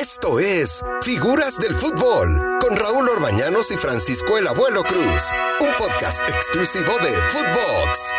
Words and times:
Esto 0.00 0.40
es 0.40 0.82
Figuras 1.02 1.58
del 1.58 1.74
Fútbol 1.74 2.58
con 2.58 2.74
Raúl 2.74 3.06
Orbañanos 3.06 3.70
y 3.70 3.76
Francisco 3.76 4.38
el 4.38 4.46
Abuelo 4.46 4.82
Cruz, 4.82 5.24
un 5.60 5.74
podcast 5.76 6.26
exclusivo 6.26 6.90
de 7.02 7.10
Footbox. 7.10 8.14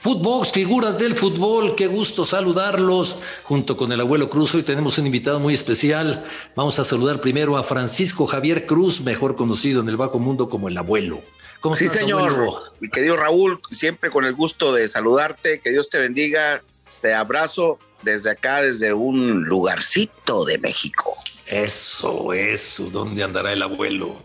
Footbox, 0.00 0.50
figuras 0.50 0.98
del 0.98 1.14
fútbol, 1.14 1.76
qué 1.76 1.86
gusto 1.86 2.24
saludarlos 2.24 3.22
junto 3.44 3.76
con 3.76 3.92
el 3.92 4.00
abuelo 4.00 4.28
Cruz. 4.28 4.52
Hoy 4.56 4.64
tenemos 4.64 4.98
un 4.98 5.06
invitado 5.06 5.38
muy 5.38 5.54
especial. 5.54 6.24
Vamos 6.56 6.80
a 6.80 6.84
saludar 6.84 7.20
primero 7.20 7.56
a 7.56 7.62
Francisco 7.62 8.26
Javier 8.26 8.66
Cruz, 8.66 9.02
mejor 9.02 9.36
conocido 9.36 9.80
en 9.80 9.88
el 9.88 9.96
bajo 9.96 10.18
mundo 10.18 10.48
como 10.48 10.68
el 10.68 10.76
abuelo. 10.76 11.22
¿Cómo 11.60 11.76
sí, 11.76 11.86
señor. 11.86 12.72
Mi 12.80 12.88
querido 12.88 13.16
Raúl, 13.16 13.60
siempre 13.70 14.10
con 14.10 14.24
el 14.24 14.34
gusto 14.34 14.72
de 14.72 14.88
saludarte, 14.88 15.60
que 15.60 15.70
Dios 15.70 15.88
te 15.88 16.00
bendiga, 16.00 16.64
te 17.00 17.14
abrazo 17.14 17.78
desde 18.02 18.30
acá, 18.30 18.62
desde 18.62 18.92
un 18.92 19.44
lugarcito 19.44 20.44
de 20.44 20.58
México. 20.58 21.14
Eso, 21.46 22.32
eso, 22.32 22.90
¿dónde 22.90 23.22
andará 23.22 23.52
el 23.52 23.62
abuelo? 23.62 24.16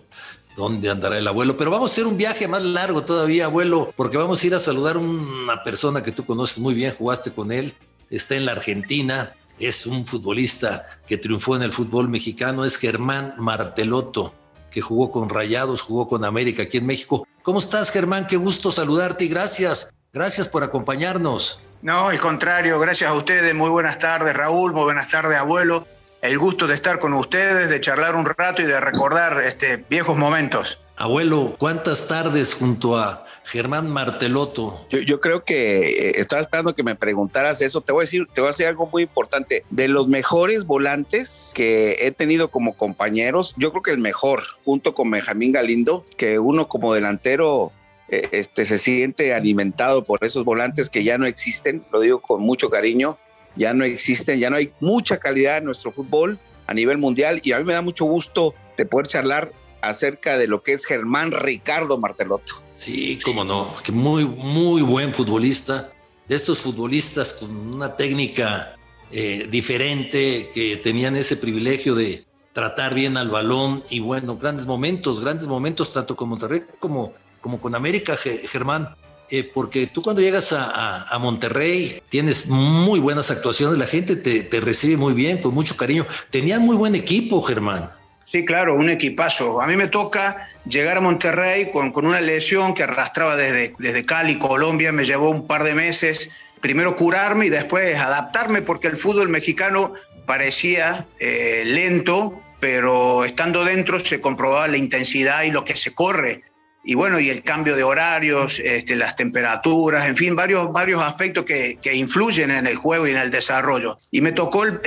¿Dónde 0.55 0.90
andará 0.90 1.18
el 1.18 1.27
abuelo? 1.27 1.55
Pero 1.55 1.72
vamos 1.72 1.91
a 1.91 1.94
hacer 1.94 2.08
un 2.08 2.18
viaje 2.18 2.48
más 2.48 2.62
largo 2.62 3.04
todavía, 3.04 3.46
abuelo, 3.46 3.94
porque 3.96 4.18
vamos 4.18 4.44
a 4.44 4.48
ir 4.48 4.55
a 4.55 4.60
saludar 4.60 4.96
a 4.96 4.99
una 4.99 5.63
persona 5.63 6.04
que 6.04 6.12
tú 6.12 6.26
conoces 6.26 6.60
muy 6.60 6.73
bien, 6.73 6.94
jugaste 6.94 7.32
con 7.32 7.52
él, 7.52 7.73
está 8.10 8.36
en 8.36 8.46
la 8.46 8.54
Argentina, 8.54 9.34
es 9.60 9.85
un 9.85 10.05
futbolista 10.05 10.88
que 11.08 11.18
triunfó 11.18 11.55
en 11.55 11.62
el 11.62 11.72
fútbol 11.72 12.10
mexicano, 12.10 12.66
es 12.66 12.77
Germán 12.77 13.35
Martelotto, 13.38 14.34
que 14.72 14.82
jugó 14.82 15.12
con 15.12 15.30
Rayados, 15.30 15.82
jugó 15.82 16.08
con 16.08 16.26
América 16.26 16.63
aquí 16.63 16.77
en 16.77 16.85
México. 16.88 17.27
¿Cómo 17.44 17.60
estás, 17.60 17.91
Germán? 17.91 18.27
Qué 18.27 18.38
gusto 18.38 18.72
saludarte 18.72 19.26
y 19.26 19.27
gracias. 19.27 19.94
Gracias 20.13 20.49
por 20.49 20.63
acompañarnos. 20.63 21.60
No, 21.81 22.09
al 22.09 22.20
contrario, 22.20 22.80
gracias 22.80 23.09
a 23.09 23.13
ustedes. 23.13 23.55
Muy 23.55 23.70
buenas 23.70 23.98
tardes, 23.98 24.35
Raúl. 24.35 24.71
Muy 24.71 24.84
buenas 24.84 25.09
tardes, 25.09 25.38
abuelo. 25.38 25.88
El 26.21 26.38
gusto 26.38 26.67
de 26.67 26.76
estar 26.76 26.99
con 26.99 27.13
ustedes, 27.13 27.70
de 27.70 27.81
charlar 27.81 28.16
un 28.16 28.26
rato 28.26 28.62
y 28.62 28.65
de 28.65 28.79
recordar 28.79 29.41
este, 29.43 29.84
viejos 29.90 30.15
momentos. 30.15 30.79
Abuelo, 30.96 31.54
¿cuántas 31.57 32.07
tardes 32.07 32.54
junto 32.54 32.96
a 32.96 33.26
Germán 33.43 33.90
Marteloto? 33.90 34.85
Yo, 34.91 35.20
creo 35.20 35.43
que 35.43 36.10
eh, 36.10 36.13
estaba 36.18 36.43
esperando 36.43 36.76
que 36.76 36.84
me 36.84 36.93
preguntaras 36.93 37.60
eso. 37.63 37.82
Te 37.82 37.91
voy 37.91 38.04
a 38.04 38.05
decir, 38.05 38.27
te 38.32 38.41
voy 38.41 38.49
a 38.49 38.51
decir 38.51 38.68
algo 38.68 38.85
muy 38.85 39.01
importante. 39.01 39.66
De 39.71 39.88
los 39.88 40.07
mejores 40.07 40.66
volantes 40.66 41.49
que 41.55 41.98
he 42.01 42.12
tenido 42.12 42.51
como 42.51 42.77
compañeros, 42.77 43.55
yo 43.57 43.71
creo 43.71 43.82
que 43.82 43.90
el 43.90 43.98
mejor, 43.98 44.43
junto 44.63 44.93
con 44.93 45.10
Benjamín 45.10 45.51
Galindo, 45.51 46.05
que 46.18 46.38
uno 46.38 46.68
como 46.68 46.93
delantero 46.93 47.71
este, 48.12 48.65
se 48.65 48.77
siente 48.77 49.34
alimentado 49.34 50.04
por 50.04 50.23
esos 50.23 50.43
volantes 50.43 50.90
que 50.90 51.04
ya 51.04 51.17
no 51.17 51.26
existen, 51.26 51.84
lo 51.91 52.01
digo 52.01 52.21
con 52.21 52.41
mucho 52.41 52.70
cariño, 52.70 53.17
ya 53.55 53.73
no 53.73 53.85
existen, 53.85 54.40
ya 54.40 54.49
no 54.49 54.57
hay 54.57 54.73
mucha 54.81 55.17
calidad 55.17 55.57
en 55.57 55.65
nuestro 55.65 55.91
fútbol 55.91 56.37
a 56.67 56.73
nivel 56.73 56.98
mundial 56.98 57.39
y 57.43 57.54
a 57.54 57.59
mí 57.59 57.63
me 57.63 57.73
da 57.73 57.82
mucho 57.82 58.05
gusto 58.05 58.54
de 58.77 58.85
poder 58.85 59.07
charlar 59.07 59.51
acerca 59.82 60.37
de 60.37 60.48
lo 60.48 60.62
que 60.62 60.73
es 60.73 60.85
Germán 60.85 61.32
Ricardo 61.32 61.98
Martelotto. 61.98 62.62
Sí, 62.76 63.17
cómo 63.23 63.43
no, 63.43 63.73
que 63.84 63.91
muy, 63.91 64.25
muy 64.25 64.81
buen 64.81 65.13
futbolista, 65.13 65.91
de 66.28 66.35
estos 66.35 66.59
futbolistas 66.59 67.34
con 67.34 67.56
una 67.56 67.95
técnica 67.95 68.75
eh, 69.12 69.47
diferente, 69.50 70.50
que 70.53 70.78
tenían 70.78 71.16
ese 71.16 71.35
privilegio 71.35 71.95
de 71.95 72.25
tratar 72.53 72.94
bien 72.94 73.17
al 73.17 73.29
balón 73.29 73.84
y 73.89 74.00
bueno, 74.00 74.38
grandes 74.38 74.66
momentos, 74.66 75.22
grandes 75.22 75.47
momentos 75.47 75.94
tanto 75.94 76.16
con 76.16 76.29
Monterrey 76.29 76.63
como 76.79 77.13
como 77.42 77.59
con 77.59 77.75
América, 77.75 78.16
Germán, 78.18 78.96
eh, 79.31 79.50
porque 79.53 79.88
tú 79.88 80.02
cuando 80.02 80.22
llegas 80.22 80.53
a, 80.53 81.18
Monterrey 81.20 82.02
tienes 82.09 82.47
muy 82.47 83.00
buenas 83.00 83.31
actuaciones, 83.31 83.80
la 83.80 83.88
gente 83.88 84.18
te, 84.18 84.59
recibe 84.59 84.97
muy 84.97 85.14
bien, 85.14 85.38
con 85.38 85.53
mucho 85.53 85.78
cariño. 85.78 86.06
Tenían 86.30 86.64
muy 86.64 86.75
buen 86.75 86.96
equipo, 86.96 87.42
Germán. 87.42 87.90
Sí, 88.30 88.44
claro, 88.44 88.75
un 88.75 88.90
equipazo. 88.90 89.62
A 89.62 89.68
mí 89.68 89.78
me 89.78 89.88
toca 89.88 90.50
llegar 90.66 90.97
a 90.97 91.02
Monterrey 91.02 91.72
con, 91.72 91.92
con 91.92 92.06
una 92.06 92.19
lesión 92.19 92.74
que 92.74 92.84
arrastraba 92.84 93.38
desde, 93.38 93.74
desde 93.80 94.06
Cali, 94.06 94.38
Colombia, 94.38 94.91
me 94.91 95.06
llevó 95.06 95.30
un 95.30 95.47
par 95.47 95.63
de 95.63 95.75
meses, 95.75 96.30
primero 96.59 96.96
curarme 96.97 97.46
y 97.46 97.50
después 97.50 97.96
adaptarme, 97.96 98.62
porque 98.62 98.88
el 98.88 98.97
fútbol 98.97 99.30
mexicano 99.30 99.94
parecía 100.25 101.07
eh, 101.19 101.63
lento, 101.66 102.41
pero 102.59 103.24
estando 103.24 103.63
dentro 103.63 104.00
se 104.00 104.19
comprobaba 104.19 104.68
la 104.68 104.78
intensidad 104.78 105.44
y 105.44 105.51
lo 105.51 105.63
que 105.63 105.78
se 105.78 105.94
corre 105.94 106.44
y 106.84 106.96
bueno, 106.96 107.19
y 107.19 107.30
el 107.30 107.44
cambio 107.44 107.75
de 107.75 107.84
horarios, 107.84 108.59
este, 108.59 108.96
las 108.96 109.16
temperaturas, 109.16 110.08
en 110.08 110.16
fin, 110.16 110.36
varios, 110.36 110.72
varios 110.72 111.02
aspectos 111.02 111.46
que, 111.46 111.78
que, 111.81 111.94
influyen 111.94 112.50
en 112.50 112.66
el 112.66 112.75
juego 112.75 113.08
y 113.08 113.12
en 113.12 113.18
el 113.18 113.30
desarrollo. 113.30 113.97
Y 114.09 114.22
me 114.22 114.31
tocó 114.31 114.66
el, 114.66 114.80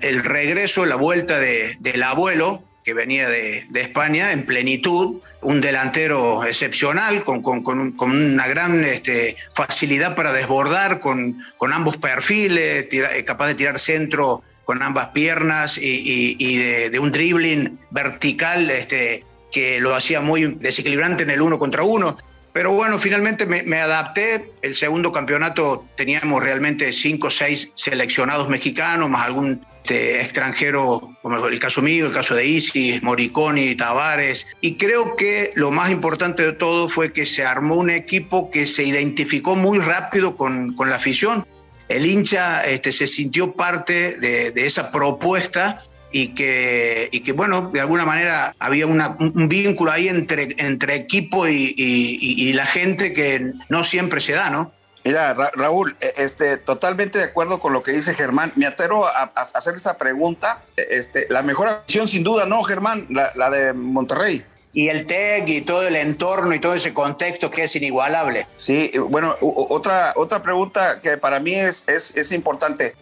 el, 0.00 0.24
regreso, 0.24 0.86
la 0.86 0.94
vuelta 0.94 1.40
de, 1.40 1.76
del 1.80 2.04
abuelo, 2.04 2.62
que 2.84 2.94
venía 2.94 3.28
de, 3.28 3.66
de, 3.68 3.80
España 3.80 4.30
en 4.30 4.44
plenitud, 4.46 5.20
un 5.42 5.60
delantero 5.60 6.44
excepcional, 6.44 7.24
con, 7.24 7.42
con, 7.42 7.62
con, 7.62 8.10
una 8.10 8.46
gran 8.46 8.84
este, 8.84 9.36
facilidad 9.52 10.14
para 10.14 10.32
desbordar, 10.32 11.00
con, 11.00 11.42
ambos 11.72 11.96
perfiles, 11.96 12.86
eh, 12.92 13.24
capaz 13.24 13.48
de 13.48 13.54
tirar 13.56 13.78
centro 13.80 14.42
con 14.64 14.82
ambas 14.84 15.08
piernas 15.08 15.78
y 15.78 16.58
de, 16.58 16.90
de, 16.90 16.98
un 17.00 17.10
dribbling 17.10 17.80
vertical 17.90 18.70
este, 18.70 19.24
que 19.50 19.80
lo 19.80 19.94
hacía 19.94 20.20
muy 20.20 20.54
desequilibrante 20.54 21.22
en 21.22 21.30
el 21.30 21.40
uno 21.40 21.58
contra 21.58 21.82
uno. 21.82 22.16
Pero 22.52 22.72
bueno, 22.72 22.98
finalmente 22.98 23.46
me, 23.46 23.80
adapté. 23.80 24.52
El 24.62 24.74
segundo 24.74 25.12
campeonato 25.12 25.86
teníamos 25.96 26.42
realmente 26.42 26.92
cinco 26.92 27.28
o 27.28 27.30
seis 27.30 27.70
seleccionados 27.74 28.48
mexicanos, 28.48 29.08
más 29.08 29.26
algún 29.26 29.64
este, 29.84 30.20
extranjero, 30.20 31.16
como 31.22 31.46
el 31.46 31.60
caso 31.60 31.80
mío, 31.80 32.06
el 32.06 32.12
caso 32.12 32.34
de 32.34 32.46
Isis, 32.46 33.02
Moriconi, 33.04 33.76
Tavares. 33.76 34.48
Y 34.60 34.76
creo 34.76 35.14
que 35.14 35.52
lo 35.54 35.70
más 35.70 35.92
importante 35.92 36.44
de 36.44 36.52
todo 36.52 36.88
fue 36.88 37.12
que 37.12 37.24
se 37.24 37.44
armó 37.44 37.76
un 37.76 37.90
equipo 37.90 38.50
que 38.50 38.66
se 38.66 38.82
identificó 38.82 39.54
muy 39.54 39.78
rápido 39.78 40.36
con, 40.36 40.74
con 40.74 40.90
la 40.90 40.96
afición. 40.96 41.46
El 41.88 42.06
hincha 42.06 42.64
este, 42.64 42.90
se 42.90 43.06
sintió 43.06 43.52
parte 43.52 44.16
de, 44.16 44.50
de 44.50 44.66
esa 44.66 44.90
propuesta 44.90 45.84
y 46.12 46.28
que, 46.28 47.08
y 47.12 47.20
que, 47.20 47.32
bueno, 47.32 47.70
de 47.72 47.80
alguna 47.80 48.04
manera 48.04 48.54
había 48.58 48.86
un 48.86 49.48
vínculo 49.48 49.92
ahí 49.92 50.08
entre, 50.08 50.54
entre 50.58 50.94
equipo 50.94 51.48
y, 51.48 51.74
y, 51.76 52.52
la 52.52 52.66
gente 52.66 53.12
que 53.12 53.52
no 53.68 53.84
siempre 53.84 54.20
se 54.20 54.32
da, 54.32 54.50
¿no? 54.50 54.72
Mira, 55.04 55.32
Raúl, 55.54 55.94
e, 56.00 56.12
este, 56.18 56.58
totalmente 56.58 57.18
de 57.18 57.24
acuerdo 57.24 57.58
con 57.58 57.72
lo 57.72 57.82
que 57.82 57.92
dice 57.92 58.12
Germán. 58.14 58.52
Me 58.56 58.66
atero 58.66 59.06
a, 59.06 59.32
hacer 59.34 59.74
esa 59.76 59.96
pregunta. 59.96 60.62
E, 60.76 60.86
este, 60.90 61.26
la 61.30 61.42
mejor 61.42 61.68
acción, 61.68 62.06
sin 62.06 62.22
duda, 62.22 62.44
¿no, 62.44 62.62
Germán? 62.62 63.06
La, 63.08 63.32
la 63.34 63.48
de 63.48 63.72
Monterrey 63.72 64.44
y 64.72 64.88
el 64.88 65.06
TEC 65.06 65.48
y 65.48 65.60
todo 65.62 65.86
el 65.86 65.96
entorno 65.96 66.54
y 66.54 66.60
todo 66.60 66.74
ese 66.74 66.94
contexto 66.94 67.50
que 67.50 67.64
es 67.64 67.76
inigualable. 67.76 68.46
Sí, 68.56 68.90
bueno, 69.08 69.36
otra, 69.40 70.12
otra 70.16 70.42
pregunta 70.42 71.00
que 71.00 71.16
para 71.16 71.40
mí 71.40 71.54
es, 71.54 71.82
es, 71.86 72.14
es 72.16 72.32
importante. 72.32 72.94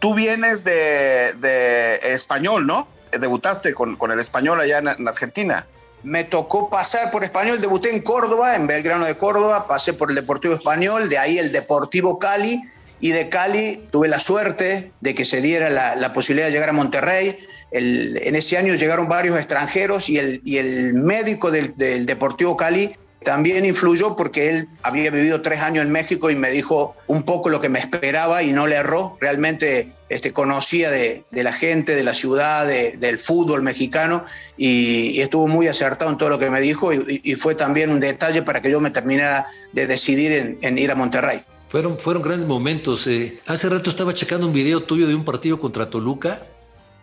Tú 0.00 0.14
vienes 0.14 0.64
de, 0.64 2.00
español, 2.02 2.66
¿no? 2.66 2.88
Debutaste 3.12 3.74
con, 3.74 4.10
el 4.10 4.18
español 4.18 4.60
allá 4.60 4.78
en, 4.78 5.06
Argentina. 5.06 5.66
Me 6.02 6.24
tocó 6.24 6.70
pasar 6.70 7.10
por 7.10 7.22
español, 7.22 7.60
debuté 7.60 7.94
en 7.94 8.00
Córdoba, 8.00 8.56
en 8.56 8.66
Belgrano 8.66 9.04
de 9.04 9.18
Córdoba, 9.18 9.66
pasé 9.68 9.92
por 9.92 10.08
el 10.08 10.16
Deportivo 10.16 10.54
Español, 10.54 11.10
de 11.10 11.18
ahí 11.18 11.38
el 11.38 11.52
Deportivo 11.52 12.18
Cali, 12.18 12.62
y 13.00 13.10
de 13.10 13.28
Cali 13.28 13.86
tuve 13.90 14.08
la 14.08 14.18
suerte 14.18 14.92
de 15.00 15.14
que 15.14 15.26
se 15.26 15.42
diera 15.42 15.68
la, 15.68 16.12
posibilidad 16.14 16.46
de 16.46 16.52
llegar 16.52 16.70
a 16.70 16.72
Monterrey. 16.72 17.38
en 17.70 18.34
ese 18.34 18.56
año 18.56 18.74
llegaron 18.74 19.08
varios 19.08 19.36
extranjeros 19.36 20.08
y 20.08 20.18
el, 20.18 20.40
y 20.44 20.56
el 20.56 20.94
médico 20.94 21.50
del, 21.50 21.76
del 21.76 22.06
Deportivo 22.06 22.56
Cali 22.56 22.96
también 23.22 23.66
influyó 23.66 24.16
porque 24.16 24.50
él 24.50 24.68
había 24.82 25.10
vivido 25.10 25.42
tres 25.42 25.60
años 25.60 25.84
en 25.84 25.92
México 25.92 26.30
y 26.30 26.36
me 26.36 26.50
dijo 26.50 26.96
un 27.06 27.22
poco 27.24 27.50
lo 27.50 27.60
que 27.60 27.68
me 27.68 27.78
esperaba 27.78 28.42
y 28.42 28.52
no 28.52 28.66
le 28.66 28.76
erró. 28.76 29.18
Realmente 29.20 29.92
este, 30.08 30.32
conocía 30.32 30.90
de, 30.90 31.24
la 31.30 31.52
gente, 31.52 31.94
de 31.94 32.02
la 32.02 32.14
ciudad, 32.14 32.66
del 32.66 33.18
fútbol 33.18 33.62
mexicano 33.62 34.24
y, 34.56 35.20
estuvo 35.20 35.46
muy 35.46 35.68
acertado 35.68 36.10
en 36.10 36.16
todo 36.16 36.30
lo 36.30 36.38
que 36.38 36.48
me 36.48 36.60
dijo 36.60 36.92
y, 36.92 37.34
fue 37.34 37.54
también 37.54 37.90
un 37.90 38.00
detalle 38.00 38.42
para 38.42 38.62
que 38.62 38.70
yo 38.70 38.80
me 38.80 38.90
terminara 38.90 39.46
de 39.72 39.86
decidir 39.86 40.58
en, 40.60 40.78
ir 40.78 40.90
a 40.90 40.94
Monterrey. 40.94 41.42
Fueron, 41.68 41.98
fueron 41.98 42.22
grandes 42.22 42.48
momentos. 42.48 43.06
Eh. 43.06 43.38
Hace 43.46 43.68
rato 43.68 43.90
estaba 43.90 44.14
checando 44.14 44.46
un 44.46 44.52
video 44.52 44.82
tuyo 44.82 45.06
de 45.06 45.14
un 45.14 45.24
partido 45.24 45.60
contra 45.60 45.90
Toluca, 45.90 46.46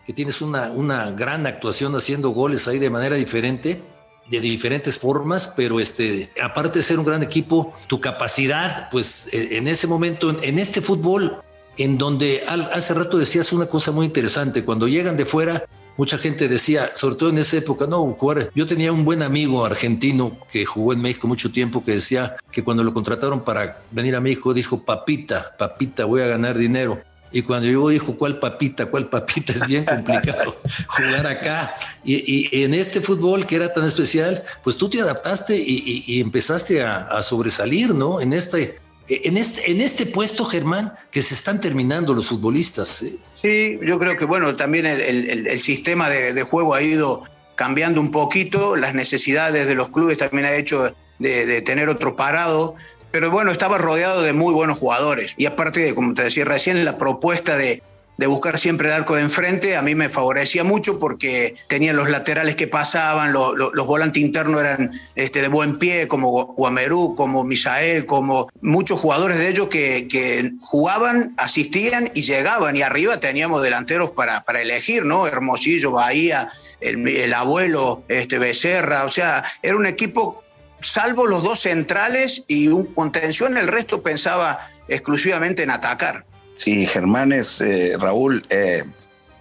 que 0.06 0.14
tienes 0.14 0.42
una, 0.42 0.72
una 0.72 1.12
gran 1.12 1.46
actuación 1.46 1.96
haciendo 1.96 2.30
goles 2.30 2.68
ahí 2.68 2.80
de 2.80 2.90
manera 2.90 3.16
diferente 3.16 3.82
de 4.30 4.40
diferentes 4.42 4.98
formas, 4.98 5.54
pero 5.56 5.80
este, 5.80 6.32
aparte 6.42 6.80
de 6.80 6.84
ser 6.84 7.00
un 7.00 7.06
gran 7.06 7.24
equipo, 7.24 7.74
tu 7.88 8.02
capacidad, 8.02 8.90
pues 8.90 9.30
e, 9.32 9.58
en 9.58 9.68
ese 9.68 9.88
momento, 9.88 10.36
en 10.44 10.60
este 10.60 10.82
fútbol, 10.82 11.42
en 11.78 11.98
donde 11.98 12.44
hace 12.48 12.94
rato 12.94 13.18
decías 13.18 13.54
una 13.54 13.68
cosa 13.68 13.92
muy 13.92 14.06
interesante, 14.06 14.66
cuando 14.66 14.88
llegan 14.88 15.16
de 15.16 15.26
fuera, 15.26 15.66
mucha 15.98 16.18
gente 16.18 16.48
decía, 16.48 16.92
sobre 16.96 17.16
todo 17.16 17.30
en 17.30 17.40
esa 17.40 17.58
época, 17.58 17.88
no, 17.88 18.04
jugar. 18.14 18.52
Yo 18.56 18.66
tenía 18.66 18.92
un 18.92 19.04
buen 19.04 19.22
amigo 19.24 19.66
argentino 19.66 20.38
que 20.52 20.66
jugó 20.66 20.94
en 20.94 21.02
México 21.02 21.28
mucho 21.28 21.52
tiempo 21.52 21.84
que 21.84 21.94
decía 21.94 22.38
que 22.52 22.64
cuando 22.64 22.84
lo 22.84 22.94
contrataron 22.94 23.44
para 23.44 23.80
venir 23.92 24.16
a 24.16 24.22
México 24.22 24.54
dijo, 24.54 24.84
papita, 24.84 25.56
papita, 25.58 26.06
voy 26.06 26.22
a 26.22 26.28
ganar 26.28 26.58
dinero. 26.58 27.02
Y 27.32 27.42
cuando 27.42 27.68
yo 27.68 27.90
dijo, 27.90 28.18
¿cuál 28.18 28.40
papita? 28.40 28.86
¿Cuál 28.86 29.10
papita? 29.10 29.54
Es 29.54 29.68
bien 29.68 29.86
complicado 29.86 30.62
jugar 30.88 31.28
acá. 31.28 31.76
Y, 32.04 32.64
en 32.64 32.74
este 32.74 33.02
fútbol 33.02 33.46
que 33.46 33.58
era 33.58 33.74
tan 33.74 33.86
especial, 33.86 34.44
pues 34.64 34.78
tú 34.78 34.90
te 34.90 35.02
adaptaste 35.02 35.56
y, 35.58 36.20
empezaste 36.22 36.84
a, 36.84 37.22
sobresalir, 37.24 37.94
¿no? 37.94 38.22
En 38.22 38.34
este, 38.34 38.80
en 39.08 39.38
este, 39.38 39.72
en 39.72 39.82
este 39.82 40.06
puesto, 40.06 40.46
Germán, 40.46 40.94
que 41.12 41.22
se 41.22 41.34
están 41.34 41.60
terminando 41.60 42.14
los 42.14 42.28
futbolistas. 42.28 43.02
¿eh? 43.02 43.18
Sí, 43.36 43.80
yo 43.84 44.00
creo 44.00 44.16
que, 44.18 44.26
bueno, 44.26 44.56
también 44.56 44.86
el, 44.86 45.60
sistema 45.60 46.10
de, 46.10 46.34
de, 46.34 46.44
juego 46.44 46.74
ha 46.74 46.82
ido 46.82 47.24
cambiando 47.56 48.00
un 48.00 48.12
poquito, 48.12 48.76
las 48.76 48.94
necesidades 48.94 49.68
de 49.68 49.76
los 49.76 49.90
clubes 49.90 50.20
también 50.20 50.46
ha 50.46 50.54
hecho 50.54 50.96
de, 51.20 51.62
tener 51.62 51.90
otro 51.90 52.16
parado, 52.16 52.76
pero 53.12 53.32
bueno, 53.32 53.52
estaba 53.52 53.78
rodeado 53.78 54.22
de 54.22 54.34
muy 54.34 54.54
buenos 54.54 54.78
jugadores. 54.78 55.34
Y 55.38 55.46
aparte, 55.46 55.94
como 55.96 56.14
te 56.14 56.24
decía 56.24 56.46
recién, 56.46 56.86
la 56.86 56.98
propuesta 56.98 57.56
de, 57.56 57.82
buscar 58.28 58.58
siempre 58.58 58.88
el 58.88 58.96
arco 58.96 59.16
de 59.16 59.22
enfrente 59.22 59.78
a 59.78 59.84
mí 59.84 59.94
me 59.94 60.10
favorecía 60.10 60.64
mucho 60.64 60.98
porque 60.98 61.54
tenía 61.70 61.94
los 61.94 62.10
laterales 62.10 62.56
que 62.56 62.68
pasaban, 62.68 63.32
los 63.32 63.88
volantes 63.88 64.24
internos 64.24 64.60
eran 64.62 64.92
este, 65.16 65.42
de 65.42 65.48
buen 65.50 65.78
pie, 65.78 66.08
como 66.08 66.48
Guamerú, 66.56 67.14
como 67.16 67.44
Misael, 67.44 68.08
como 68.08 68.50
muchos 68.62 69.00
jugadores 69.00 69.38
de 69.38 69.50
ellos 69.50 69.68
que, 69.68 70.52
jugaban, 70.62 71.36
asistían 71.38 72.10
y 72.16 72.24
llegaban. 72.24 72.76
Y 72.76 72.82
arriba 72.82 73.20
teníamos 73.20 73.62
delanteros 73.62 74.12
para, 74.12 74.44
para 74.44 74.62
elegir, 74.62 75.06
¿no? 75.06 75.28
Hermosillo, 75.28 75.92
Bahía, 75.92 76.50
el, 76.82 77.08
el 77.08 77.34
abuelo 77.34 78.04
este, 78.08 78.40
Becerra, 78.40 79.06
o 79.06 79.12
sea, 79.12 79.44
era 79.62 79.76
un 79.76 79.86
equipo 79.86 80.44
salvo 80.80 81.26
los 81.26 81.44
dos 81.44 81.60
centrales 81.60 82.46
y 82.48 82.68
un 82.68 82.86
contención, 82.86 83.58
el 83.58 83.68
resto 83.68 84.02
pensaba 84.02 84.68
exclusivamente 84.88 85.64
en 85.64 85.72
atacar. 85.72 86.26
Sí, 86.58 86.86
Germán 86.86 87.32
es, 87.32 87.62
eh, 87.62 87.96
Raúl, 88.00 88.46
eh, 88.50 88.84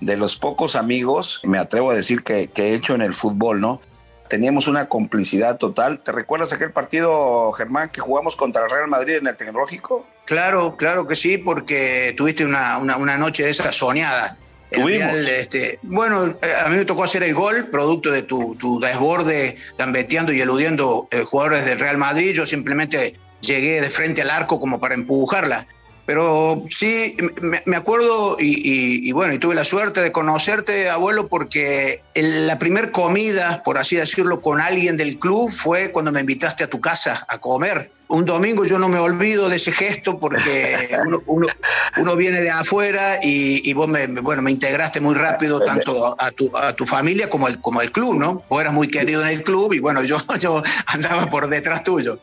de 0.01 0.17
los 0.17 0.37
pocos 0.37 0.77
amigos, 0.77 1.41
me 1.45 1.59
atrevo 1.59 1.91
a 1.91 1.95
decir 1.95 2.23
que, 2.23 2.51
he 2.55 2.75
hecho 2.75 2.95
en 2.95 3.01
el 3.01 3.15
fútbol, 3.15 3.61
¿no? 3.61 3.81
Teníamos 4.29 4.67
una 4.67 4.89
complicidad 4.89 5.57
total. 5.57 6.03
¿Te 6.03 6.13
recuerdas 6.13 6.53
aquel 6.53 6.73
partido, 6.73 7.53
Germán, 7.53 7.91
que 7.91 8.01
jugamos 8.01 8.35
contra 8.35 8.65
el 8.65 8.71
Real 8.71 8.89
Madrid 8.89 9.15
en 9.17 9.29
el 9.29 9.37
Tecnológico? 9.37 10.05
Claro, 10.25 10.77
claro 10.77 11.07
que 11.07 11.15
sí, 11.15 11.39
porque 11.39 12.13
tuviste 12.17 12.45
una, 12.45 12.79
una, 12.79 12.97
una 12.97 13.17
noche 13.17 13.45
de 13.45 13.51
esas 13.51 13.77
soñadas. 13.77 14.37
Este, 14.71 15.79
bueno, 15.83 16.37
eh, 16.43 16.53
a 16.65 16.69
mí 16.69 16.77
me 16.77 16.85
tocó 16.85 17.05
hacer 17.05 17.23
el 17.23 17.35
gol, 17.35 17.69
producto 17.71 18.11
de 18.11 18.23
tu, 18.23 18.57
tu 18.57 18.81
desborde, 18.81 19.57
gambeteando 19.79 20.33
y 20.33 20.41
eludiendo 20.41 21.09
eh, 21.11 21.23
jugadores 21.23 21.65
del 21.67 21.79
Real 21.79 21.99
Madrid. 21.99 22.33
Yo 22.35 22.47
simplemente 22.47 23.15
llegué 23.41 23.81
de 23.81 23.91
frente 23.91 24.23
al 24.23 24.31
arco 24.31 24.59
como 24.59 24.81
para 24.81 24.95
empujarla. 24.95 25.67
Pero 26.07 26.65
sí, 26.71 27.17
me, 27.43 27.77
acuerdo 27.77 28.37
y, 28.39 29.11
bueno, 29.11 29.35
y 29.35 29.39
tuve 29.39 29.57
la 29.57 29.65
suerte 29.65 30.03
de 30.03 30.13
conocerte, 30.13 30.89
abuelo, 30.89 31.27
porque 31.27 32.01
la 32.15 32.61
primer 32.61 32.93
comida, 32.93 33.61
por 33.65 33.77
así 33.77 33.97
decirlo, 33.97 34.41
con 34.41 34.61
alguien 34.61 34.97
del 34.97 35.19
club 35.19 35.51
fue 35.51 35.91
cuando 35.91 36.13
me 36.13 36.21
invitaste 36.21 36.63
a 36.63 36.69
tu 36.69 36.81
casa 36.81 37.27
a 37.29 37.39
comer 37.39 37.91
un 38.09 38.25
domingo 38.25 38.65
yo 38.65 38.79
no 38.79 38.89
me 38.89 38.99
olvido 38.99 39.49
de 39.49 39.57
ese 39.57 39.73
gesto 39.73 40.19
porque 40.19 40.97
uno, 41.27 42.17
viene 42.17 42.41
de 42.41 42.51
afuera 42.51 43.19
y, 43.23 43.73
vos 43.73 43.89
me, 43.89 44.07
bueno, 44.07 44.43
me 44.43 44.51
integraste 44.51 45.01
muy 45.01 45.15
rápido 45.15 45.61
tanto 45.61 46.17
a 46.19 46.31
tu, 46.31 46.57
a 46.57 46.75
tu 46.75 46.87
familia 46.87 47.29
como 47.29 47.49
el, 47.49 47.61
como 47.61 47.83
el 47.83 47.91
club, 47.91 48.17
¿no? 48.17 48.45
Vos 48.49 48.61
eras 48.61 48.73
muy 48.73 48.89
querido 48.89 49.23
en 49.23 49.29
el 49.29 49.43
club 49.43 49.73
y 49.75 49.81
bueno, 49.81 50.03
yo, 50.03 50.19
yo 50.41 50.63
andaba 50.87 51.27
por 51.27 51.49
detrás 51.49 51.83
tuyo. 51.83 52.21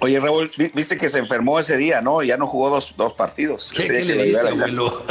Oye, 0.00 0.20
Raúl, 0.20 0.50
viste 0.74 0.96
que 0.96 1.08
se 1.08 1.18
enfermó 1.18 1.58
ese 1.58 1.76
día, 1.76 2.00
¿no? 2.00 2.22
Ya 2.22 2.36
no 2.36 2.46
jugó 2.46 2.70
dos, 2.70 2.94
partidos. 3.16 3.72
¿Qué, 3.74 4.04
le 4.04 4.24
diste, 4.24 4.48
abuelo? 4.48 5.04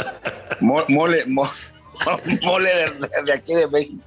Mole, 0.60 1.24
mole, 2.42 2.70
de, 3.24 3.32
aquí 3.32 3.54
de 3.54 3.66
México. 3.68 4.02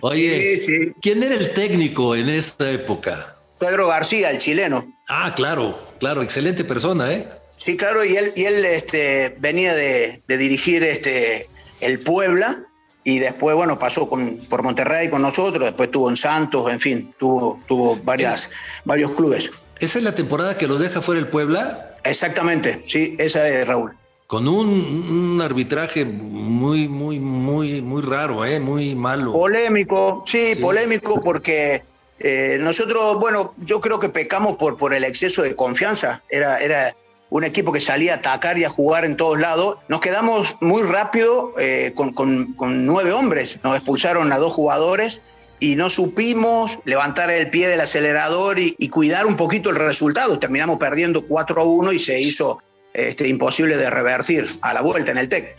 Oye, 0.00 0.94
¿quién 1.00 1.22
era 1.22 1.34
el 1.34 1.52
técnico 1.52 2.14
en 2.14 2.28
esa 2.28 2.70
época? 2.70 3.36
Pedro 3.58 3.86
García, 3.86 4.30
el 4.30 4.38
chileno. 4.38 4.95
Ah, 5.08 5.34
claro, 5.34 5.78
claro, 6.00 6.22
excelente 6.22 6.64
persona, 6.64 7.12
¿eh? 7.12 7.28
Sí, 7.56 7.76
claro, 7.76 8.04
y 8.04 8.16
él, 8.16 8.32
y 8.36 8.44
él 8.44 8.64
este, 8.64 9.34
venía 9.38 9.74
de, 9.74 10.20
dirigir 10.26 10.82
este, 10.82 11.48
el 11.80 12.00
Puebla 12.00 12.64
y 13.04 13.18
después, 13.18 13.56
bueno, 13.56 13.78
pasó 13.78 14.08
con, 14.08 14.38
por 14.48 14.62
Monterrey 14.62 15.08
con 15.08 15.22
nosotros, 15.22 15.64
después 15.64 15.90
tuvo 15.90 16.10
en 16.10 16.16
Santos, 16.16 16.70
en 16.70 16.80
fin, 16.80 17.14
tuvo, 17.18 17.60
tuvo 17.66 17.96
varias, 18.02 18.50
varios 18.84 19.12
clubes. 19.12 19.50
¿Esa 19.78 19.98
es 19.98 20.04
la 20.04 20.14
temporada 20.14 20.58
que 20.58 20.66
los 20.66 20.80
deja 20.80 21.00
fuera 21.00 21.20
el 21.20 21.28
Puebla? 21.28 21.96
Exactamente, 22.04 22.84
sí, 22.88 23.14
esa 23.18 23.48
es 23.48 23.66
Raúl. 23.66 23.96
Con 24.26 24.48
un, 24.48 25.40
arbitraje 25.40 26.04
muy, 26.04 26.88
muy, 26.88 27.20
muy, 27.20 27.80
muy 27.80 28.02
raro, 28.02 28.44
¿eh? 28.44 28.58
muy 28.58 28.96
malo. 28.96 29.32
Polémico, 29.32 30.24
sí. 30.26 30.56
polémico 30.60 31.22
porque 31.22 31.84
eh, 32.18 32.58
nosotros, 32.60 33.18
bueno, 33.18 33.54
yo 33.58 33.80
creo 33.80 34.00
que 34.00 34.08
pecamos 34.08 34.56
por, 34.56 34.76
por 34.76 34.94
el 34.94 35.04
exceso 35.04 35.42
de 35.42 35.54
confianza. 35.54 36.22
Era, 36.30 36.58
era 36.60 36.96
un 37.30 37.44
equipo 37.44 37.72
que 37.72 37.80
salía 37.80 38.14
a 38.14 38.16
atacar 38.16 38.58
y 38.58 38.64
a 38.64 38.70
jugar 38.70 39.04
en 39.04 39.16
todos 39.16 39.38
lados. 39.38 39.78
Nos 39.88 40.00
quedamos 40.00 40.56
muy 40.60 40.82
rápido 40.82 41.52
eh, 41.58 41.92
con, 41.94 42.12
con, 42.12 42.86
nueve 42.86 43.12
hombres. 43.12 43.58
Nos 43.62 43.76
expulsaron 43.76 44.32
a 44.32 44.38
dos 44.38 44.52
jugadores 44.52 45.20
y 45.58 45.76
no 45.76 45.90
supimos 45.90 46.78
levantar 46.84 47.30
el 47.30 47.50
pie 47.50 47.68
del 47.68 47.80
acelerador 47.80 48.58
y, 48.58 48.74
y 48.78 48.88
cuidar 48.88 49.26
un 49.26 49.36
poquito 49.36 49.70
el 49.70 49.76
resultado. 49.76 50.38
Terminamos 50.38 50.78
perdiendo 50.78 51.26
4 51.26 51.60
a 51.60 51.64
1 51.64 51.92
y 51.92 51.98
se 51.98 52.20
hizo 52.20 52.62
este, 52.96 53.28
imposible 53.28 53.76
de 53.76 53.90
revertir 53.90 54.46
a 54.62 54.72
la 54.72 54.80
vuelta 54.80 55.10
en 55.10 55.18
el 55.18 55.28
TEC. 55.28 55.58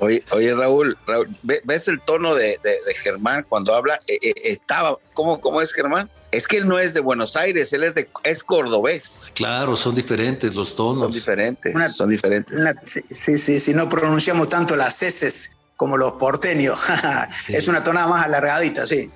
Oye, 0.00 0.54
Raúl, 0.54 0.98
¿ves 1.42 1.86
el 1.86 2.00
tono 2.00 2.34
de, 2.34 2.58
Germán 3.02 3.46
cuando 3.48 3.72
habla? 3.72 4.00
Eh, 4.08 4.18
eh, 4.20 4.34
estaba, 4.44 4.98
¿cómo, 5.14 5.40
¿cómo 5.40 5.62
es 5.62 5.72
Germán? 5.72 6.10
Es 6.32 6.48
que 6.48 6.56
él 6.56 6.66
no 6.66 6.80
es 6.80 6.92
de 6.92 7.00
Buenos 7.00 7.36
Aires, 7.36 7.72
él 7.72 7.84
es 7.84 7.94
de 7.94 8.08
es 8.24 8.42
cordobés. 8.42 9.30
Claro, 9.34 9.76
son 9.76 9.94
diferentes 9.94 10.56
los 10.56 10.74
tonos. 10.74 11.02
Son 11.02 11.12
diferentes, 11.12 11.94
son 11.94 12.08
diferentes. 12.08 12.58
sí, 12.84 13.38
sí, 13.38 13.60
sí, 13.60 13.72
no 13.72 13.88
pronunciamos 13.88 14.48
tanto 14.48 14.74
las 14.74 15.00
heces 15.04 15.56
como 15.76 15.96
los 15.96 16.14
porteños. 16.14 16.80
es 17.48 17.68
una 17.68 17.84
tonada 17.84 18.08
más 18.08 18.26
alargadita, 18.26 18.88
sí. 18.88 19.08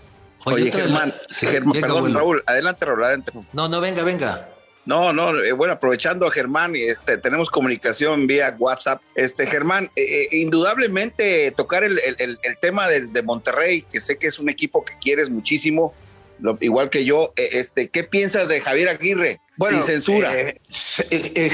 Oye, 0.45 0.71
Germán, 0.71 1.13
perdón, 1.81 2.15
Raúl, 2.15 2.45
adelante, 2.47 2.85
Raúl, 2.85 3.03
adelante. 3.03 3.33
No, 3.53 3.69
no, 3.69 3.81
venga, 3.81 4.05
venga. 4.05 4.54
No, 4.87 5.13
no, 5.13 5.43
eh, 5.43 5.53
bueno, 5.53 5.75
aprovechando 5.75 6.27
a 6.27 6.31
Germán, 6.31 6.75
este, 6.77 7.17
tenemos 7.17 7.51
comunicación 7.51 8.27
vía 8.27 8.55
WhatsApp. 8.59 9.01
Este, 9.15 9.47
Germán, 9.47 9.91
eh, 9.97 10.03
eh, 10.03 10.29
indudablemente 10.33 11.51
tocar 11.53 11.85
el, 11.85 12.01
tema 12.61 12.89
de, 12.89 13.23
Monterrey, 13.23 13.83
que 13.91 14.01
sé 14.01 14.19
que 14.19 14.27
es 14.27 14.39
un 14.39 14.51
equipo 14.51 14.85
que 14.85 14.95
quieres 15.01 15.31
muchísimo, 15.31 15.95
igual 16.61 16.91
que 16.91 17.05
yo. 17.05 17.33
este, 17.37 17.89
¿Qué 17.89 18.05
piensas 18.05 18.49
de 18.49 18.61
Javier 18.61 18.91
Aguirre? 18.91 19.41
Bueno, 19.57 19.79
sin 19.79 19.87
censura. 19.87 20.31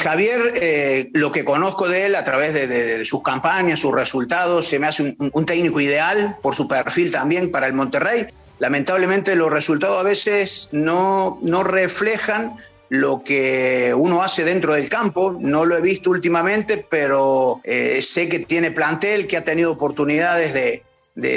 Javier, 0.03 1.11
lo 1.13 1.31
que 1.31 1.45
conozco 1.45 1.89
de 1.89 2.07
él 2.07 2.17
a 2.17 2.25
través 2.25 2.55
de, 2.55 3.05
sus 3.05 3.23
campañas, 3.23 3.79
sus 3.79 3.95
resultados, 3.95 4.67
se 4.67 4.79
me 4.81 4.89
hace 4.89 5.03
un, 5.03 5.31
un 5.33 5.47
técnico 5.47 5.81
ideal 5.81 6.37
por 6.43 6.57
su 6.57 6.67
perfil 6.67 7.13
también 7.13 7.51
para 7.51 7.67
el 7.67 7.75
Monterrey 7.75 8.27
lamentablemente 8.61 9.35
los 9.35 9.51
resultados 9.51 9.99
a 9.99 10.03
veces 10.03 10.69
no, 10.71 11.39
no 11.43 11.65
reflejan 11.65 12.59
lo 12.91 13.23
que 13.23 13.95
uno 13.97 14.21
hace 14.21 14.45
dentro 14.45 14.75
del 14.75 14.89
campo. 14.89 15.37
No 15.41 15.65
lo 15.65 15.79
he 15.79 15.81
visto 15.81 16.11
últimamente, 16.11 16.85
pero 16.91 17.61
eh, 17.65 18.03
sé 18.03 18.29
que 18.29 18.41
tiene 18.41 18.73
plantel, 18.73 19.27
que 19.27 19.39
ha 19.39 19.45
tenido 19.45 19.73
oportunidades 19.73 20.53
de, 20.53 20.83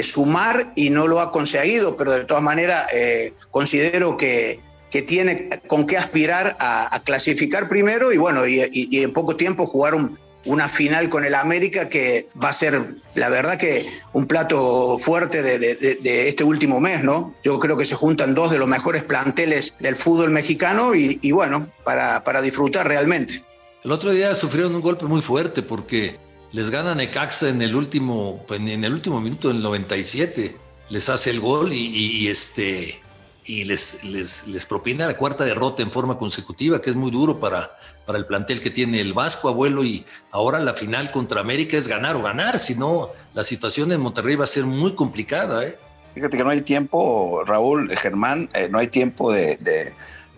sumar 0.02 0.72
y 0.76 0.88
no 0.88 1.06
lo 1.06 1.20
ha 1.20 1.30
conseguido, 1.30 1.96
pero 1.96 2.12
de 2.12 2.24
todas 2.24 2.42
maneras 2.42 2.86
eh, 2.92 3.34
considero 3.50 4.16
que, 4.16 4.60
tiene 5.06 5.50
con 5.66 5.86
qué 5.86 5.96
aspirar 5.98 6.56
a, 6.60 7.02
clasificar 7.04 7.66
primero 7.66 8.12
y 8.12 8.16
bueno, 8.16 8.46
y, 8.46 8.62
y 8.72 9.02
en 9.02 9.12
poco 9.12 9.36
tiempo 9.36 9.66
jugar 9.66 9.94
un, 9.96 10.16
una 10.44 10.68
final 10.68 11.08
con 11.08 11.24
el 11.24 11.34
América 11.34 11.88
que 11.88 12.28
va 12.42 12.48
a 12.48 12.52
ser, 12.52 12.96
la 13.14 13.28
verdad 13.28 13.58
que 13.58 13.86
un 14.12 14.26
plato 14.26 14.98
fuerte 14.98 15.42
de, 15.42 16.28
este 16.28 16.44
último 16.44 16.80
mes, 16.80 17.02
¿no? 17.02 17.34
Yo 17.42 17.58
creo 17.58 17.76
que 17.76 17.84
se 17.84 17.94
juntan 17.94 18.34
dos 18.34 18.50
de 18.50 18.58
los 18.58 18.68
mejores 18.68 19.04
planteles 19.04 19.74
del 19.80 19.96
fútbol 19.96 20.30
mexicano 20.30 20.94
y, 20.94 21.32
bueno, 21.32 21.68
para, 21.84 22.42
disfrutar 22.42 22.86
realmente. 22.88 23.42
El 23.82 23.92
otro 23.92 24.10
día 24.10 24.34
sufrieron 24.34 24.74
un 24.74 24.80
golpe 24.80 25.06
muy 25.06 25.22
fuerte 25.22 25.62
porque 25.62 26.18
les 26.52 26.70
gana 26.70 26.94
Necaxa 26.94 27.48
en 27.48 27.62
el 27.62 27.74
último, 27.74 28.44
en 28.50 28.84
el 28.84 28.92
último 28.92 29.20
minuto 29.20 29.48
del 29.48 29.62
97, 29.62 30.56
les 30.90 31.08
hace 31.08 31.30
el 31.30 31.40
gol 31.40 31.72
y, 31.72 32.28
este 32.28 33.00
y 33.44 33.64
les, 33.64 34.02
les, 34.04 34.46
les 34.46 34.66
propina 34.66 35.06
la 35.06 35.16
cuarta 35.16 35.44
derrota 35.44 35.82
en 35.82 35.92
forma 35.92 36.16
consecutiva, 36.16 36.80
que 36.80 36.90
es 36.90 36.96
muy 36.96 37.10
duro 37.10 37.38
para, 37.38 37.76
para 38.06 38.18
el 38.18 38.26
plantel 38.26 38.60
que 38.60 38.70
tiene 38.70 39.00
el 39.00 39.12
Vasco, 39.12 39.48
abuelo, 39.48 39.84
y 39.84 40.04
ahora 40.30 40.58
la 40.60 40.74
final 40.74 41.10
contra 41.10 41.40
América 41.40 41.76
es 41.76 41.86
ganar 41.86 42.16
o 42.16 42.22
ganar, 42.22 42.58
si 42.58 42.74
no, 42.74 43.10
la 43.34 43.44
situación 43.44 43.92
en 43.92 44.00
Monterrey 44.00 44.36
va 44.36 44.44
a 44.44 44.48
ser 44.48 44.64
muy 44.64 44.94
complicada. 44.94 45.66
¿eh? 45.66 45.76
Fíjate 46.14 46.36
que 46.36 46.44
no 46.44 46.50
hay 46.50 46.62
tiempo, 46.62 47.42
Raúl, 47.44 47.94
Germán, 47.96 48.48
eh, 48.54 48.68
no 48.70 48.78
hay 48.78 48.88
tiempo 48.88 49.32
de, 49.32 49.58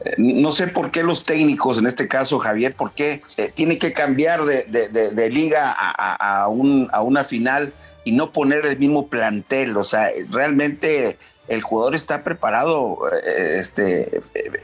Eh, 0.05 0.15
no 0.19 0.51
sé 0.51 0.67
por 0.67 0.91
qué 0.91 1.03
los 1.03 1.25
técnicos, 1.25 1.79
en 1.79 1.87
este 1.87 2.07
caso 2.07 2.39
Javier, 2.39 2.75
por 2.75 2.93
qué 2.93 3.23
eh, 3.37 3.51
tiene 3.55 3.79
que 3.79 3.93
cambiar 3.93 4.45
de, 4.45 5.31
liga 5.31 5.73
a, 5.73 6.49
un, 6.49 6.89
a 6.93 7.01
una 7.01 7.25
final 7.25 7.73
y 8.05 8.13
no 8.13 8.31
poner 8.31 8.67
el 8.67 8.79
mismo 8.79 9.09
plantel. 9.09 9.77
O 9.77 9.85
sea, 9.85 10.11
realmente 10.31 11.19
el 11.49 11.63
jugador 11.63 11.95
está 11.95 12.25
preparado 12.25 12.99
eh, 13.13 13.57
este, 13.59 14.21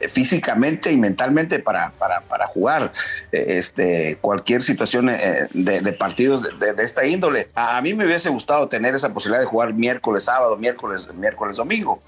físicamente 0.09 0.91
y 0.91 0.97
mentalmente 0.97 1.59
para, 1.59 1.93
para, 1.93 2.47
jugar 2.47 2.93
este, 3.31 4.19
cualquier 4.21 4.63
situación 4.63 5.07
de, 5.07 5.97
partidos 5.99 6.43
de, 6.43 6.83
esta 6.83 7.07
índole. 7.07 7.49
A, 7.55 7.81
mí 7.81 7.95
me 7.95 8.05
hubiese 8.05 8.29
gustado 8.29 8.69
tener 8.69 8.95
esa 8.95 9.13
posibilidad 9.15 9.41
de 9.41 9.47
jugar 9.47 9.73
miércoles, 9.73 10.25
sábado, 10.25 10.57
miércoles, 10.57 11.09
miércoles, 11.15 11.57
domingo. 11.57 12.03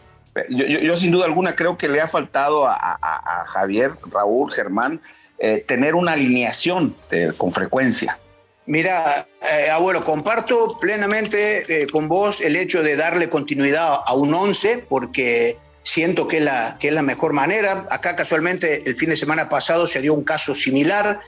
Yo, 0.48 0.96
sin 0.96 1.12
duda 1.12 1.26
alguna 1.26 1.54
creo 1.54 1.78
que 1.78 1.88
le 1.88 2.00
ha 2.00 2.08
faltado 2.08 2.66
a, 2.66 3.44
Javier, 3.46 3.92
Raúl, 4.10 4.52
Germán, 4.52 5.00
eh, 5.38 5.64
tener 5.66 5.94
una 5.94 6.12
alineación 6.12 6.96
con 7.38 7.52
frecuencia. 7.52 8.18
Mira, 8.66 9.26
eh, 9.42 9.71
abuelo, 9.71 10.02
comparto 10.04 10.78
plenamente 10.80 11.83
eh, 11.83 11.87
con 11.87 12.09
vos 12.09 12.40
el 12.40 12.56
hecho 12.56 12.83
de 12.83 12.97
darle 12.97 13.28
continuidad 13.28 14.00
a 14.06 14.14
un 14.14 14.33
11 14.33 14.87
porque 14.88 15.59
siento 15.83 16.26
que 16.26 16.38
es, 16.38 16.44
la, 16.44 16.76
que 16.80 16.88
es 16.88 16.94
la 16.94 17.02
mejor 17.02 17.35
manera. 17.35 17.87
Acá 17.90 18.16
casualmente 18.16 18.83
el 18.87 18.97
fin 18.97 19.11
de 19.11 19.16
semana 19.16 19.49
pasado 19.49 19.87
se 19.87 20.00
dio 20.00 20.14
un 20.14 20.25
caso 20.25 20.54
similar 20.54 21.21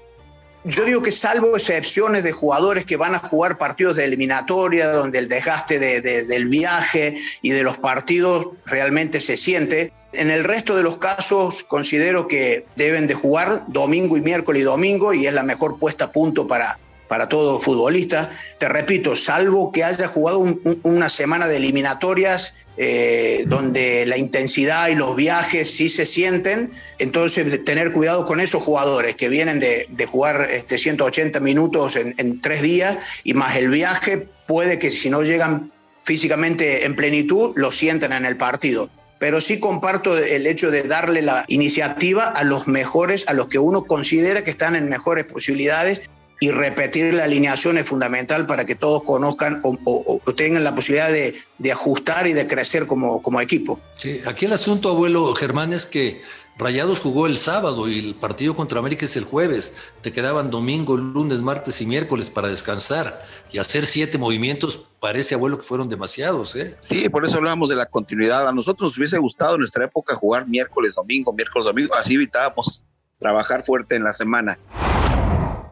yo 0.66 0.84
digo 0.84 1.00
que 1.00 1.12
salvo 1.12 1.54
excepciones 1.54 2.24
de 2.24 2.32
jugadores 2.32 2.84
que 2.84 2.96
van 2.96 3.14
a 3.14 3.20
jugar 3.20 3.56
partidos 3.56 3.96
de 3.96 4.04
eliminatoria, 4.04 4.88
donde 4.88 5.20
el 5.20 5.28
desgaste 5.28 5.78
del 5.78 6.48
viaje 6.48 7.16
y 7.40 7.50
de 7.50 7.62
los 7.62 7.78
partidos 7.78 8.48
realmente 8.64 9.20
se 9.20 9.36
siente, 9.36 9.92
en 10.12 10.30
el 10.30 10.42
resto 10.42 10.74
de 10.74 10.82
los 10.82 10.98
casos 10.98 11.62
considero 11.62 12.26
que 12.26 12.66
deben 12.74 13.06
de 13.06 13.14
jugar 13.14 13.62
domingo 13.68 14.16
y 14.16 14.22
miércoles 14.22 14.62
y 14.62 14.64
domingo 14.64 15.14
y 15.14 15.26
es 15.28 15.34
la 15.34 15.44
mejor 15.44 15.78
puesta 15.78 16.06
a 16.06 16.12
punto 16.12 16.48
para, 16.48 16.80
para 17.08 17.28
todo 17.28 17.58
futbolista. 17.58 18.30
Te 18.58 18.68
repito, 18.68 19.16
salvo 19.16 19.72
que 19.72 19.84
haya 19.84 20.08
jugado 20.08 20.44
una 20.82 21.08
semana 21.08 21.46
de 21.48 21.56
eliminatorias 21.56 22.54
eh, 22.78 23.44
donde 23.46 24.04
la 24.06 24.18
intensidad 24.18 24.88
y 24.88 24.94
los 24.94 25.16
viajes 25.16 25.70
sí 25.70 25.88
se 25.88 26.04
sienten, 26.04 26.72
entonces 26.98 27.64
tener 27.64 27.92
cuidado 27.92 28.26
con 28.26 28.38
esos 28.38 28.62
jugadores 28.62 29.16
que 29.16 29.30
vienen 29.30 29.60
de, 29.60 30.06
jugar 30.06 30.50
este, 30.50 30.76
180 30.76 31.40
minutos 31.40 31.96
en, 31.96 32.14
en 32.18 32.40
tres 32.42 32.60
días 32.60 32.98
y 33.24 33.32
más 33.32 33.56
el 33.56 33.68
viaje, 33.68 34.28
puede 34.46 34.78
que 34.78 34.90
si 34.90 35.08
no 35.08 35.22
llegan 35.22 35.72
físicamente 36.02 36.84
en 36.84 36.94
plenitud, 36.94 37.52
lo 37.56 37.72
sientan 37.72 38.12
en 38.12 38.26
el 38.26 38.36
partido 38.36 38.90
pero 39.18 39.40
sí 39.40 39.58
comparto 39.58 40.16
el 40.18 40.46
hecho 40.46 40.70
de 40.70 40.82
darle 40.82 41.22
la 41.22 41.44
iniciativa 41.48 42.26
a 42.26 42.44
los 42.44 42.68
mejores, 42.68 43.24
a 43.28 43.32
los 43.32 43.48
que 43.48 43.58
uno 43.58 43.84
considera 43.84 44.44
que 44.44 44.50
están 44.50 44.76
en 44.76 44.88
mejores 44.88 45.24
posibilidades 45.24 46.02
y 46.40 46.50
repetir 46.50 47.14
la 47.14 47.24
alineación 47.24 47.78
es 47.78 47.88
fundamental 47.88 48.46
para 48.46 48.66
que 48.66 48.74
todos 48.74 49.02
conozcan 49.02 49.60
o, 49.64 50.20
tengan 50.36 50.64
la 50.64 50.74
posibilidad 50.74 51.10
de, 51.10 51.72
ajustar 51.72 52.26
y 52.26 52.32
de 52.32 52.46
crecer 52.46 52.86
como, 52.86 53.22
como 53.22 53.40
equipo. 53.40 53.80
Sí, 53.96 54.20
aquí 54.26 54.46
el 54.46 54.52
asunto, 54.52 54.90
abuelo 54.90 55.34
Germán, 55.34 55.72
es 55.72 55.86
que 55.86 56.22
Rayados 56.58 57.00
jugó 57.00 57.26
el 57.26 57.36
sábado 57.36 57.86
y 57.86 57.98
el 57.98 58.14
partido 58.14 58.54
contra 58.54 58.78
América 58.78 59.04
es 59.04 59.16
el 59.16 59.24
jueves. 59.24 59.74
Te 60.00 60.10
quedaban 60.10 60.50
domingo, 60.50 60.96
lunes, 60.96 61.42
martes 61.42 61.82
y 61.82 61.86
miércoles 61.86 62.30
para 62.30 62.48
descansar. 62.48 63.26
Y 63.52 63.58
hacer 63.58 63.84
siete 63.84 64.16
movimientos 64.16 64.86
parece, 64.98 65.34
abuelo, 65.34 65.58
que 65.58 65.64
fueron 65.64 65.90
demasiados. 65.90 66.56
¿eh? 66.56 66.76
Sí, 66.80 67.10
por 67.10 67.26
eso 67.26 67.36
hablamos 67.36 67.68
de 67.68 67.76
la 67.76 67.84
continuidad. 67.86 68.48
A 68.48 68.52
nosotros 68.52 68.90
nos 68.90 68.98
hubiese 68.98 69.18
gustado 69.18 69.54
en 69.54 69.60
nuestra 69.60 69.84
época 69.84 70.14
jugar 70.14 70.48
miércoles, 70.48 70.94
domingo, 70.94 71.30
miércoles, 71.32 71.66
domingo. 71.66 71.94
Así 71.94 72.14
evitábamos 72.14 72.82
trabajar 73.18 73.62
fuerte 73.62 73.96
en 73.96 74.04
la 74.04 74.14
semana. 74.14 74.58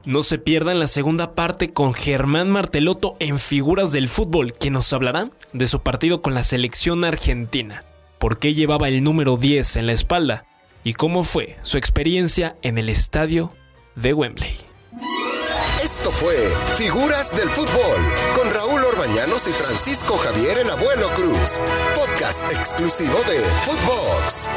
No 0.05 0.23
se 0.23 0.39
pierdan 0.39 0.79
la 0.79 0.87
segunda 0.87 1.35
parte 1.35 1.73
con 1.73 1.95
Germán 1.95 2.51
Marteloto 2.51 3.17
en 3.21 3.39
Figuras 3.39 3.91
del 3.91 4.11
Fútbol, 4.11 4.53
quien 4.53 4.75
nos 4.75 4.93
hablará 4.93 5.31
de 5.55 5.67
su 5.67 5.81
partido 5.81 6.21
con 6.21 6.35
la 6.35 6.45
selección 6.45 7.05
argentina, 7.05 7.85
por 8.19 8.39
qué 8.39 8.53
llevaba 8.53 8.89
el 8.89 9.03
número 9.03 9.39
10 9.39 9.77
en 9.77 9.87
la 9.87 9.93
espalda 9.95 10.45
y 10.85 10.93
cómo 10.93 11.25
fue 11.25 11.57
su 11.63 11.79
experiencia 11.79 12.57
en 12.61 12.77
el 12.77 12.91
estadio 12.91 13.51
de 13.95 14.13
Wembley. 14.13 14.59
Esto 15.83 16.11
fue 16.11 16.37
Figuras 16.77 17.35
del 17.35 17.49
Fútbol 17.49 18.01
con 18.35 18.51
Raúl 18.53 18.85
Orbañanos 18.85 19.47
y 19.47 19.53
Francisco 19.53 20.19
Javier 20.19 20.59
el 20.59 20.69
Abuelo 20.69 21.09
Cruz, 21.15 21.61
podcast 21.95 22.45
exclusivo 22.53 23.17
de 23.27 23.39
Footbox. 23.65 24.49